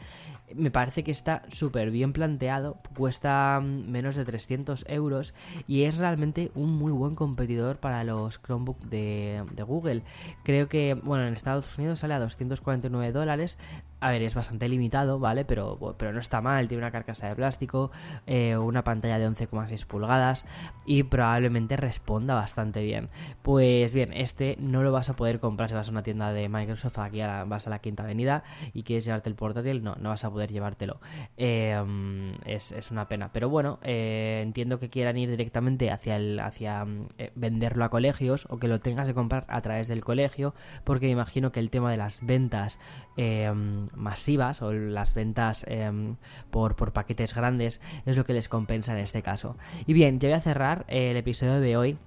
me 0.54 0.70
parece 0.70 1.04
que 1.04 1.10
está 1.10 1.42
súper 1.48 1.90
bien 1.90 2.12
planteado, 2.12 2.78
cuesta 2.96 3.60
menos 3.60 4.16
de 4.16 4.24
300 4.24 4.86
euros 4.88 5.34
y 5.66 5.82
es 5.82 5.98
realmente 5.98 6.52
un 6.54 6.72
muy 6.72 6.92
buen 6.92 7.14
competidor 7.14 7.78
para 7.78 8.04
los 8.04 8.40
Chromebook 8.40 8.78
de, 8.84 9.44
de 9.52 9.62
Google. 9.64 10.02
Creo 10.44 10.68
que, 10.68 10.94
bueno, 10.94 11.26
en 11.26 11.34
Estados 11.34 11.76
Unidos 11.76 11.98
sale 11.98 12.14
a 12.14 12.20
249 12.20 13.12
dólares, 13.12 13.58
a 14.06 14.10
ver, 14.10 14.22
es 14.22 14.34
bastante 14.34 14.68
limitado, 14.68 15.18
¿vale? 15.18 15.44
Pero, 15.44 15.96
pero 15.98 16.12
no 16.12 16.20
está 16.20 16.40
mal, 16.40 16.68
tiene 16.68 16.82
una 16.82 16.92
carcasa 16.92 17.28
de 17.28 17.34
plástico, 17.34 17.90
eh, 18.26 18.56
una 18.56 18.84
pantalla 18.84 19.18
de 19.18 19.28
11,6 19.28 19.84
pulgadas 19.86 20.46
y 20.84 21.02
probablemente 21.02 21.76
responda 21.76 22.34
bastante 22.34 22.82
bien. 22.82 23.08
Pues 23.42 23.92
bien, 23.92 24.12
este 24.12 24.56
no 24.60 24.82
lo 24.82 24.92
vas 24.92 25.08
a 25.08 25.16
poder 25.16 25.40
comprar 25.40 25.68
si 25.68 25.74
vas 25.74 25.88
a 25.88 25.90
una 25.90 26.02
tienda 26.02 26.32
de 26.32 26.48
Microsoft, 26.48 26.98
aquí 26.98 27.20
vas 27.20 27.66
a 27.66 27.70
la 27.70 27.80
Quinta 27.80 28.04
Avenida 28.04 28.44
y 28.72 28.84
quieres 28.84 29.04
llevarte 29.04 29.28
el 29.28 29.34
portátil, 29.34 29.82
no, 29.82 29.96
no 29.96 30.10
vas 30.10 30.24
a 30.24 30.30
poder 30.30 30.52
llevártelo. 30.52 31.00
Em, 31.36 32.34
es, 32.44 32.90
una 32.90 33.08
pena, 33.08 33.32
pero 33.32 33.48
bueno, 33.48 33.80
eh, 33.82 34.40
entiendo 34.42 34.78
que 34.78 34.88
quieran 34.88 35.16
ir 35.16 35.30
directamente 35.30 35.90
hacia, 35.90 36.16
el, 36.16 36.38
hacia 36.38 36.86
eh, 37.18 37.32
venderlo 37.34 37.84
a 37.84 37.88
colegios 37.88 38.46
o 38.50 38.58
que 38.58 38.68
lo 38.68 38.78
tengas 38.78 39.08
que 39.08 39.14
comprar 39.14 39.44
a 39.48 39.60
través 39.60 39.88
del 39.88 40.04
colegio, 40.04 40.54
porque 40.84 41.08
imagino 41.08 41.50
que 41.50 41.58
el 41.60 41.70
tema 41.70 41.90
de 41.90 41.96
las 41.96 42.24
ventas 42.24 42.80
em, 43.16 43.88
masivas 43.96 44.62
o 44.62 44.72
las 44.72 45.14
ventas 45.14 45.64
em, 45.68 46.16
por, 46.50 46.76
por, 46.76 46.92
paquetes 46.92 47.34
grandes 47.34 47.80
es 48.04 48.16
lo 48.16 48.24
que 48.24 48.32
les 48.32 48.48
compensa 48.48 48.92
en 48.92 48.98
este 48.98 49.22
caso. 49.22 49.56
Y 49.86 49.92
bien, 49.92 50.20
ya 50.20 50.28
voy 50.28 50.38
a 50.38 50.40
cerrar 50.40 50.84
el 50.88 51.16
episodio 51.16 51.60
de 51.60 51.76
hoy 51.76 51.98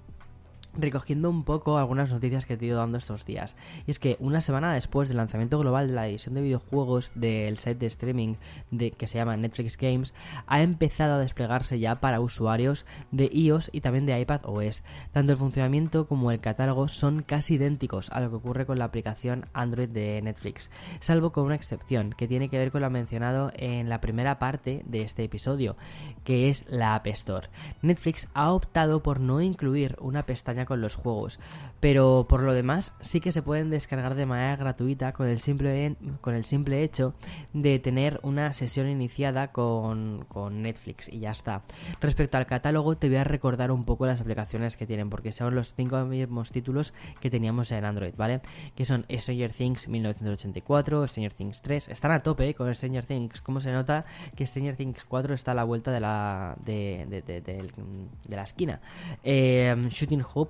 recogiendo 0.77 1.29
un 1.29 1.43
poco 1.43 1.77
algunas 1.77 2.11
noticias 2.11 2.45
que 2.45 2.53
he 2.53 2.65
ido 2.65 2.77
dando 2.77 2.97
estos 2.97 3.25
días. 3.25 3.55
Y 3.87 3.91
es 3.91 3.99
que 3.99 4.17
una 4.19 4.41
semana 4.41 4.73
después 4.73 5.09
del 5.09 5.17
lanzamiento 5.17 5.59
global 5.59 5.87
de 5.87 5.93
la 5.93 6.07
edición 6.07 6.35
de 6.35 6.41
videojuegos 6.41 7.11
del 7.15 7.57
site 7.57 7.75
de 7.75 7.85
streaming 7.87 8.35
de, 8.71 8.91
que 8.91 9.07
se 9.07 9.17
llama 9.17 9.37
Netflix 9.37 9.77
Games, 9.77 10.13
ha 10.47 10.61
empezado 10.61 11.15
a 11.15 11.19
desplegarse 11.19 11.79
ya 11.79 11.95
para 11.95 12.19
usuarios 12.19 12.85
de 13.11 13.29
iOS 13.31 13.69
y 13.73 13.81
también 13.81 14.05
de 14.05 14.19
iPad 14.19 14.41
OS. 14.43 14.83
Tanto 15.11 15.31
el 15.31 15.37
funcionamiento 15.37 16.07
como 16.07 16.31
el 16.31 16.39
catálogo 16.39 16.87
son 16.87 17.21
casi 17.21 17.55
idénticos 17.55 18.09
a 18.11 18.19
lo 18.19 18.29
que 18.29 18.35
ocurre 18.35 18.65
con 18.65 18.79
la 18.79 18.85
aplicación 18.85 19.45
Android 19.53 19.89
de 19.89 20.21
Netflix, 20.21 20.71
salvo 20.99 21.31
con 21.31 21.45
una 21.45 21.55
excepción 21.55 22.13
que 22.17 22.27
tiene 22.27 22.49
que 22.49 22.57
ver 22.57 22.71
con 22.71 22.81
lo 22.81 22.89
mencionado 22.89 23.51
en 23.55 23.89
la 23.89 24.01
primera 24.01 24.39
parte 24.39 24.83
de 24.85 25.01
este 25.01 25.23
episodio, 25.23 25.75
que 26.23 26.49
es 26.49 26.65
la 26.67 26.95
App 26.95 27.07
Store. 27.07 27.49
Netflix 27.81 28.27
ha 28.33 28.51
optado 28.51 29.01
por 29.01 29.19
no 29.19 29.41
incluir 29.41 29.95
una 29.99 30.25
pestaña 30.25 30.58
con 30.65 30.81
los 30.81 30.95
juegos, 30.95 31.39
pero 31.79 32.25
por 32.27 32.43
lo 32.43 32.53
demás 32.53 32.93
sí 33.01 33.21
que 33.21 33.31
se 33.31 33.41
pueden 33.41 33.69
descargar 33.69 34.15
de 34.15 34.25
manera 34.25 34.55
gratuita 34.55 35.13
con 35.13 35.27
el 35.27 35.39
simple, 35.39 35.95
con 36.21 36.35
el 36.35 36.43
simple 36.43 36.83
hecho 36.83 37.13
de 37.53 37.79
tener 37.79 38.19
una 38.23 38.53
sesión 38.53 38.87
iniciada 38.87 39.51
con, 39.51 40.25
con 40.27 40.61
Netflix 40.61 41.09
y 41.09 41.19
ya 41.19 41.31
está. 41.31 41.63
Respecto 42.01 42.37
al 42.37 42.45
catálogo 42.45 42.97
te 42.97 43.07
voy 43.07 43.17
a 43.17 43.23
recordar 43.23 43.71
un 43.71 43.83
poco 43.83 44.05
las 44.05 44.21
aplicaciones 44.21 44.77
que 44.77 44.85
tienen 44.85 45.09
porque 45.09 45.31
son 45.31 45.55
los 45.55 45.73
cinco 45.73 45.97
mismos 46.05 46.51
títulos 46.51 46.93
que 47.19 47.29
teníamos 47.29 47.71
en 47.71 47.85
Android, 47.85 48.13
¿vale? 48.17 48.41
Que 48.75 48.85
son 48.85 49.05
Stranger 49.09 49.51
Things 49.51 49.87
1984, 49.87 51.07
Stranger 51.07 51.33
Things 51.33 51.61
3, 51.61 51.89
están 51.89 52.11
a 52.11 52.21
tope 52.21 52.53
con 52.53 52.73
Stranger 52.73 53.05
Things, 53.05 53.41
como 53.41 53.59
se 53.59 53.71
nota 53.71 54.05
que 54.35 54.45
Stranger 54.45 54.75
Things 54.75 55.03
4 55.05 55.33
está 55.33 55.51
a 55.51 55.55
la 55.55 55.63
vuelta 55.63 55.91
de 55.91 55.99
la 55.99 56.55
de, 56.63 57.05
de, 57.09 58.35
la 58.35 58.43
esquina. 58.43 58.79
Eh, 59.23 59.75
Shooting 59.89 60.23
Hope 60.33 60.48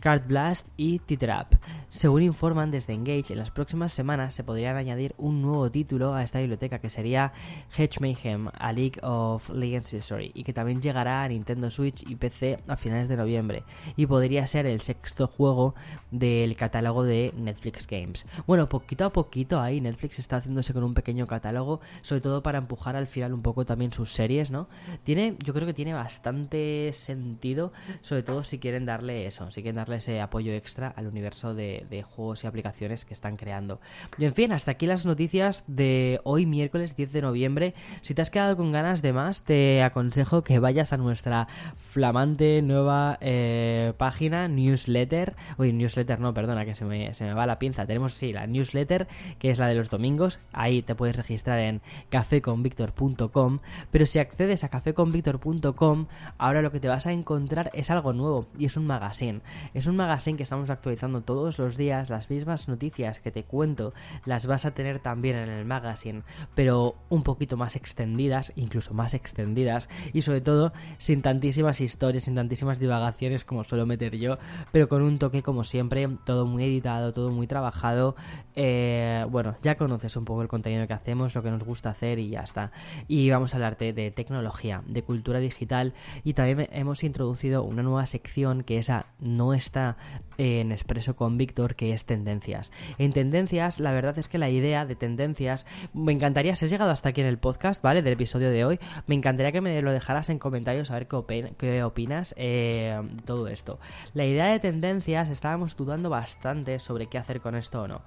Card 0.00 0.26
Blast 0.26 0.66
y 0.76 0.98
T-Trap. 0.98 1.54
Según 1.88 2.22
informan 2.22 2.70
desde 2.70 2.94
Engage, 2.94 3.32
en 3.32 3.38
las 3.38 3.50
próximas 3.50 3.92
semanas 3.92 4.34
se 4.34 4.42
podrían 4.42 4.76
añadir 4.76 5.14
un 5.18 5.42
nuevo 5.42 5.70
título 5.70 6.14
a 6.14 6.22
esta 6.22 6.38
biblioteca 6.38 6.78
que 6.78 6.88
sería 6.88 7.32
Hedge 7.76 8.00
Mayhem, 8.00 8.48
a 8.58 8.72
League 8.72 8.98
of 9.02 9.50
Legends 9.50 9.92
History, 9.92 10.32
y 10.34 10.42
que 10.42 10.54
también 10.54 10.80
llegará 10.80 11.22
a 11.22 11.28
Nintendo 11.28 11.70
Switch 11.70 12.08
y 12.08 12.16
PC 12.16 12.58
a 12.66 12.76
finales 12.76 13.08
de 13.08 13.16
noviembre, 13.16 13.64
y 13.96 14.06
podría 14.06 14.46
ser 14.46 14.66
el 14.66 14.80
sexto 14.80 15.26
juego 15.26 15.74
del 16.10 16.56
catálogo 16.56 17.02
de 17.02 17.34
Netflix 17.36 17.86
Games. 17.86 18.24
Bueno, 18.46 18.68
poquito 18.68 19.04
a 19.04 19.12
poquito 19.12 19.60
ahí 19.60 19.80
Netflix 19.80 20.18
está 20.18 20.36
haciéndose 20.36 20.72
con 20.72 20.82
un 20.82 20.94
pequeño 20.94 21.26
catálogo, 21.26 21.80
sobre 22.02 22.22
todo 22.22 22.42
para 22.42 22.58
empujar 22.58 22.96
al 22.96 23.06
final 23.06 23.34
un 23.34 23.42
poco 23.42 23.66
también 23.66 23.92
sus 23.92 24.12
series, 24.12 24.50
¿no? 24.50 24.68
Tiene, 25.04 25.36
yo 25.44 25.52
creo 25.52 25.66
que 25.66 25.74
tiene 25.74 25.92
bastante 25.92 26.90
sentido, 26.94 27.72
sobre 28.00 28.22
todo 28.22 28.42
si 28.42 28.58
quieren 28.58 28.86
darle 28.86 29.19
eso, 29.26 29.50
si 29.50 29.62
quieren 29.62 29.76
darle 29.76 29.96
ese 29.96 30.20
apoyo 30.20 30.52
extra 30.52 30.88
al 30.88 31.06
universo 31.06 31.54
de, 31.54 32.04
juegos 32.08 32.44
y 32.44 32.46
aplicaciones 32.46 33.04
que 33.04 33.14
están 33.14 33.36
creando. 33.36 33.80
Y 34.18 34.24
en 34.24 34.34
fin, 34.34 34.52
hasta 34.52 34.72
aquí 34.72 34.86
las 34.86 35.06
noticias 35.06 35.64
de 35.66 36.20
hoy 36.24 36.46
miércoles 36.46 36.96
10 36.96 37.12
de 37.12 37.22
noviembre. 37.22 37.74
Si 38.02 38.14
te 38.14 38.22
has 38.22 38.30
quedado 38.30 38.56
con 38.56 38.72
ganas 38.72 39.02
de 39.02 39.12
más, 39.12 39.42
te 39.42 39.82
aconsejo 39.82 40.42
que 40.42 40.58
vayas 40.58 40.92
a 40.92 40.96
nuestra 40.96 41.48
flamante 41.76 42.62
nueva 42.62 43.18
eh, 43.20 43.92
página, 43.96 44.48
newsletter. 44.48 45.36
Uy, 45.58 45.72
newsletter 45.72 46.20
no, 46.20 46.32
perdona, 46.34 46.64
que 46.64 46.74
se 46.74 46.84
me, 46.84 47.14
se 47.14 47.24
me 47.24 47.34
va 47.34 47.46
la 47.46 47.58
pinza. 47.58 47.86
Tenemos, 47.86 48.14
sí, 48.14 48.32
la 48.32 48.46
newsletter, 48.46 49.06
que 49.38 49.50
es 49.50 49.58
la 49.58 49.68
de 49.68 49.74
los 49.74 49.90
domingos. 49.90 50.40
Ahí 50.52 50.82
te 50.82 50.94
puedes 50.94 51.16
registrar 51.16 51.58
en 51.60 51.82
cafeconvictor.com. 52.08 53.58
Pero 53.90 54.06
si 54.06 54.18
accedes 54.18 54.64
a 54.64 54.68
cafeconvictor.com, 54.68 56.06
ahora 56.38 56.62
lo 56.62 56.72
que 56.72 56.80
te 56.80 56.88
vas 56.88 57.06
a 57.06 57.12
encontrar 57.12 57.70
es 57.74 57.90
algo 57.90 58.12
nuevo 58.12 58.46
y 58.58 58.66
es 58.66 58.76
un 58.76 58.86
magazine 58.86 59.09
es 59.74 59.86
un 59.86 59.96
magazine 59.96 60.36
que 60.36 60.44
estamos 60.44 60.70
actualizando 60.70 61.22
todos 61.22 61.58
los 61.58 61.76
días, 61.76 62.10
las 62.10 62.30
mismas 62.30 62.68
noticias 62.68 63.18
que 63.18 63.32
te 63.32 63.42
cuento 63.42 63.92
las 64.24 64.46
vas 64.46 64.66
a 64.66 64.70
tener 64.70 65.00
también 65.00 65.36
en 65.36 65.48
el 65.48 65.64
magazine, 65.64 66.22
pero 66.54 66.94
un 67.08 67.22
poquito 67.22 67.56
más 67.56 67.74
extendidas, 67.74 68.52
incluso 68.54 68.94
más 68.94 69.14
extendidas 69.14 69.88
y 70.12 70.22
sobre 70.22 70.40
todo 70.40 70.72
sin 70.98 71.22
tantísimas 71.22 71.80
historias, 71.80 72.24
sin 72.24 72.36
tantísimas 72.36 72.78
divagaciones 72.78 73.44
como 73.44 73.64
suelo 73.64 73.84
meter 73.84 74.16
yo, 74.16 74.38
pero 74.70 74.88
con 74.88 75.02
un 75.02 75.18
toque 75.18 75.42
como 75.42 75.64
siempre, 75.64 76.08
todo 76.24 76.46
muy 76.46 76.64
editado, 76.64 77.12
todo 77.12 77.30
muy 77.30 77.48
trabajado. 77.48 78.14
Eh, 78.54 79.26
bueno, 79.28 79.56
ya 79.60 79.76
conoces 79.76 80.16
un 80.16 80.24
poco 80.24 80.42
el 80.42 80.48
contenido 80.48 80.86
que 80.86 80.92
hacemos, 80.92 81.34
lo 81.34 81.42
que 81.42 81.50
nos 81.50 81.64
gusta 81.64 81.90
hacer 81.90 82.20
y 82.20 82.30
ya 82.30 82.42
está. 82.42 82.70
Y 83.08 83.28
vamos 83.30 83.54
a 83.54 83.56
hablarte 83.56 83.92
de 83.92 84.12
tecnología, 84.12 84.82
de 84.86 85.02
cultura 85.02 85.40
digital 85.40 85.94
y 86.22 86.34
también 86.34 86.68
hemos 86.72 87.02
introducido 87.02 87.64
una 87.64 87.82
nueva 87.82 88.06
sección 88.06 88.62
que 88.62 88.78
es 88.78 88.90
a 88.90 88.99
no 89.20 89.54
está 89.54 89.96
en 90.40 90.72
Expreso 90.72 91.16
con 91.16 91.36
Víctor, 91.36 91.74
que 91.74 91.92
es 91.92 92.06
tendencias. 92.06 92.72
En 92.96 93.12
tendencias, 93.12 93.78
la 93.78 93.92
verdad 93.92 94.18
es 94.18 94.26
que 94.26 94.38
la 94.38 94.48
idea 94.48 94.86
de 94.86 94.96
tendencias, 94.96 95.66
me 95.92 96.12
encantaría, 96.12 96.56
si 96.56 96.64
has 96.64 96.70
llegado 96.70 96.90
hasta 96.90 97.10
aquí 97.10 97.20
en 97.20 97.26
el 97.26 97.38
podcast, 97.38 97.82
¿vale? 97.82 98.02
Del 98.02 98.14
episodio 98.14 98.50
de 98.50 98.64
hoy, 98.64 98.78
me 99.06 99.14
encantaría 99.14 99.52
que 99.52 99.60
me 99.60 99.82
lo 99.82 99.92
dejaras 99.92 100.30
en 100.30 100.38
comentarios 100.38 100.90
a 100.90 100.94
ver 100.94 101.08
qué, 101.58 101.82
opinas 101.82 102.34
eh, 102.38 102.98
de 103.02 103.22
todo 103.22 103.48
esto. 103.48 103.78
La 104.14 104.24
idea 104.24 104.46
de 104.46 104.58
tendencias, 104.60 105.28
estábamos 105.28 105.76
dudando 105.76 106.08
bastante 106.08 106.78
sobre 106.78 107.06
qué 107.06 107.18
hacer 107.18 107.42
con 107.42 107.54
esto 107.54 107.82
o 107.82 107.88
no. 107.88 108.00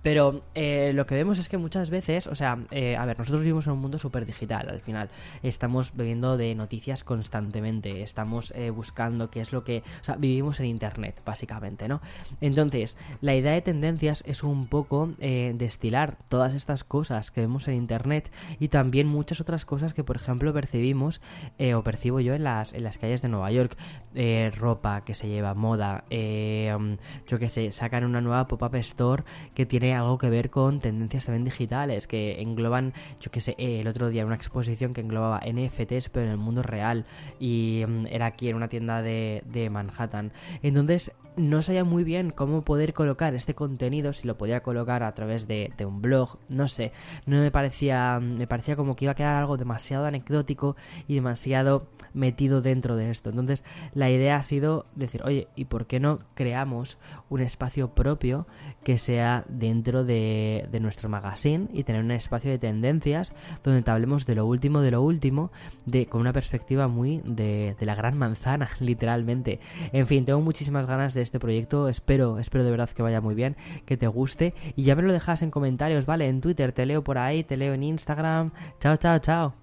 Pero 0.00 0.42
eh, 0.54 0.92
lo 0.94 1.06
que 1.06 1.16
vemos 1.16 1.40
es 1.40 1.48
que 1.48 1.58
muchas 1.58 1.90
veces, 1.90 2.28
o 2.28 2.36
sea, 2.36 2.58
eh, 2.70 2.96
a 2.96 3.04
ver, 3.04 3.18
nosotros 3.18 3.42
vivimos 3.42 3.66
en 3.66 3.72
un 3.72 3.80
mundo 3.80 3.98
súper 3.98 4.26
digital, 4.26 4.68
al 4.68 4.80
final. 4.80 5.10
Estamos 5.42 5.96
bebiendo 5.96 6.36
de 6.36 6.54
noticias 6.54 7.02
constantemente, 7.02 8.02
estamos 8.02 8.54
buscando 8.74 9.30
qué 9.30 9.40
es 9.40 9.52
lo 9.52 9.64
que... 9.64 9.82
O 10.00 10.04
sea, 10.04 10.16
vivimos 10.16 10.39
en 10.40 10.66
Internet, 10.66 11.20
básicamente, 11.24 11.86
¿no? 11.88 12.00
Entonces, 12.40 12.96
la 13.20 13.34
idea 13.34 13.52
de 13.52 13.60
tendencias 13.60 14.24
es 14.26 14.42
un 14.42 14.66
poco 14.66 15.10
eh, 15.18 15.52
destilar 15.56 16.16
todas 16.28 16.54
estas 16.54 16.82
cosas 16.84 17.30
que 17.30 17.42
vemos 17.42 17.68
en 17.68 17.74
Internet 17.74 18.30
y 18.58 18.68
también 18.68 19.06
muchas 19.06 19.40
otras 19.40 19.64
cosas 19.64 19.94
que, 19.94 20.02
por 20.02 20.16
ejemplo, 20.16 20.52
percibimos 20.52 21.20
eh, 21.58 21.74
o 21.74 21.82
percibo 21.82 22.20
yo 22.20 22.34
en 22.34 22.44
las, 22.44 22.72
en 22.72 22.84
las 22.84 22.98
calles 22.98 23.22
de 23.22 23.28
Nueva 23.28 23.50
York. 23.52 23.76
Eh, 24.14 24.50
ropa 24.56 25.04
que 25.04 25.14
se 25.14 25.28
lleva, 25.28 25.54
moda, 25.54 26.04
yo 26.10 27.38
que 27.38 27.48
sé, 27.48 27.70
sacan 27.70 28.04
una 28.04 28.20
nueva 28.20 28.48
pop-up 28.48 28.74
store 28.76 29.24
que 29.54 29.66
tiene 29.66 29.94
algo 29.94 30.18
que 30.18 30.30
ver 30.30 30.50
con 30.50 30.80
tendencias 30.80 31.26
también 31.26 31.44
digitales, 31.44 32.06
que 32.06 32.40
engloban, 32.40 32.94
yo 33.20 33.30
que 33.30 33.40
sé, 33.40 33.54
el 33.58 33.86
otro 33.86 34.08
día 34.08 34.24
una 34.26 34.34
exposición 34.36 34.94
que 34.94 35.00
englobaba 35.00 35.40
NFTs, 35.40 36.08
pero 36.08 36.26
en 36.26 36.32
el 36.32 36.38
mundo 36.38 36.62
real 36.62 37.04
y 37.38 37.84
mm, 37.86 38.06
era 38.06 38.26
aquí 38.26 38.48
en 38.48 38.56
una 38.56 38.68
tienda 38.68 39.02
de, 39.02 39.42
de 39.46 39.70
Manhattan. 39.70 40.29
Entonces, 40.62 41.12
no 41.36 41.62
sabía 41.62 41.84
muy 41.84 42.04
bien 42.04 42.30
cómo 42.30 42.62
poder 42.62 42.92
colocar 42.92 43.34
este 43.34 43.54
contenido, 43.54 44.12
si 44.12 44.26
lo 44.26 44.36
podía 44.36 44.62
colocar 44.62 45.02
a 45.02 45.14
través 45.14 45.46
de, 45.46 45.72
un 45.86 46.02
blog, 46.02 46.38
no 46.48 46.68
sé, 46.68 46.92
no 47.26 47.40
me 47.40 47.50
parecía, 47.50 48.20
me 48.20 48.46
parecía 48.46 48.76
como 48.76 48.94
que 48.94 49.06
iba 49.06 49.12
a 49.12 49.16
quedar 49.16 49.36
algo 49.36 49.56
demasiado 49.56 50.06
anecdótico 50.06 50.76
y 51.08 51.14
demasiado 51.14 51.86
metido 52.12 52.60
dentro 52.60 52.96
de 52.96 53.10
esto. 53.10 53.30
Entonces 53.30 53.64
la 53.94 54.10
idea 54.10 54.36
ha 54.36 54.42
sido 54.42 54.86
decir, 54.94 55.22
oye, 55.24 55.48
¿y 55.56 55.66
por 55.66 55.86
qué 55.86 56.00
no 56.00 56.20
creamos 56.34 56.98
un 57.28 57.40
espacio 57.40 57.94
propio 57.94 58.46
que 58.84 58.98
sea 58.98 59.44
dentro 59.48 60.04
de, 60.04 60.68
nuestro 60.80 61.10
magazine 61.10 61.68
y 61.74 61.84
tener 61.84 62.02
un 62.02 62.10
espacio 62.10 62.50
de 62.50 62.58
tendencias 62.58 63.34
donde 63.62 63.82
te 63.82 63.90
hablemos 63.90 64.24
de 64.24 64.34
lo 64.34 64.46
último, 64.46 64.80
de 64.80 64.90
lo 64.90 65.02
último, 65.02 65.52
de, 65.84 66.06
con 66.06 66.22
una 66.22 66.32
perspectiva 66.32 66.88
muy 66.88 67.20
de, 67.24 67.76
de 67.78 67.86
la 67.86 67.94
gran 67.94 68.16
manzana, 68.16 68.68
literalmente. 68.80 69.60
En 69.92 70.06
tengo 70.24 70.40
muchísimas 70.40 70.86
ganas 70.86 71.14
de 71.14 71.22
este 71.22 71.38
proyecto. 71.38 71.88
Espero, 71.88 72.38
espero 72.38 72.64
de 72.64 72.70
verdad 72.70 72.90
que 72.90 73.02
vaya 73.02 73.20
muy 73.20 73.34
bien, 73.34 73.56
que 73.84 73.96
te 73.96 74.06
guste. 74.06 74.54
Y 74.76 74.84
ya 74.84 74.94
me 74.94 75.02
lo 75.02 75.12
dejas 75.12 75.42
en 75.42 75.50
comentarios, 75.50 76.06
¿vale? 76.06 76.28
En 76.28 76.40
Twitter 76.40 76.72
te 76.72 76.86
leo 76.86 77.02
por 77.02 77.18
ahí, 77.18 77.44
te 77.44 77.56
leo 77.56 77.74
en 77.74 77.82
Instagram. 77.82 78.52
Chao, 78.80 78.96
chao, 78.96 79.18
chao. 79.18 79.59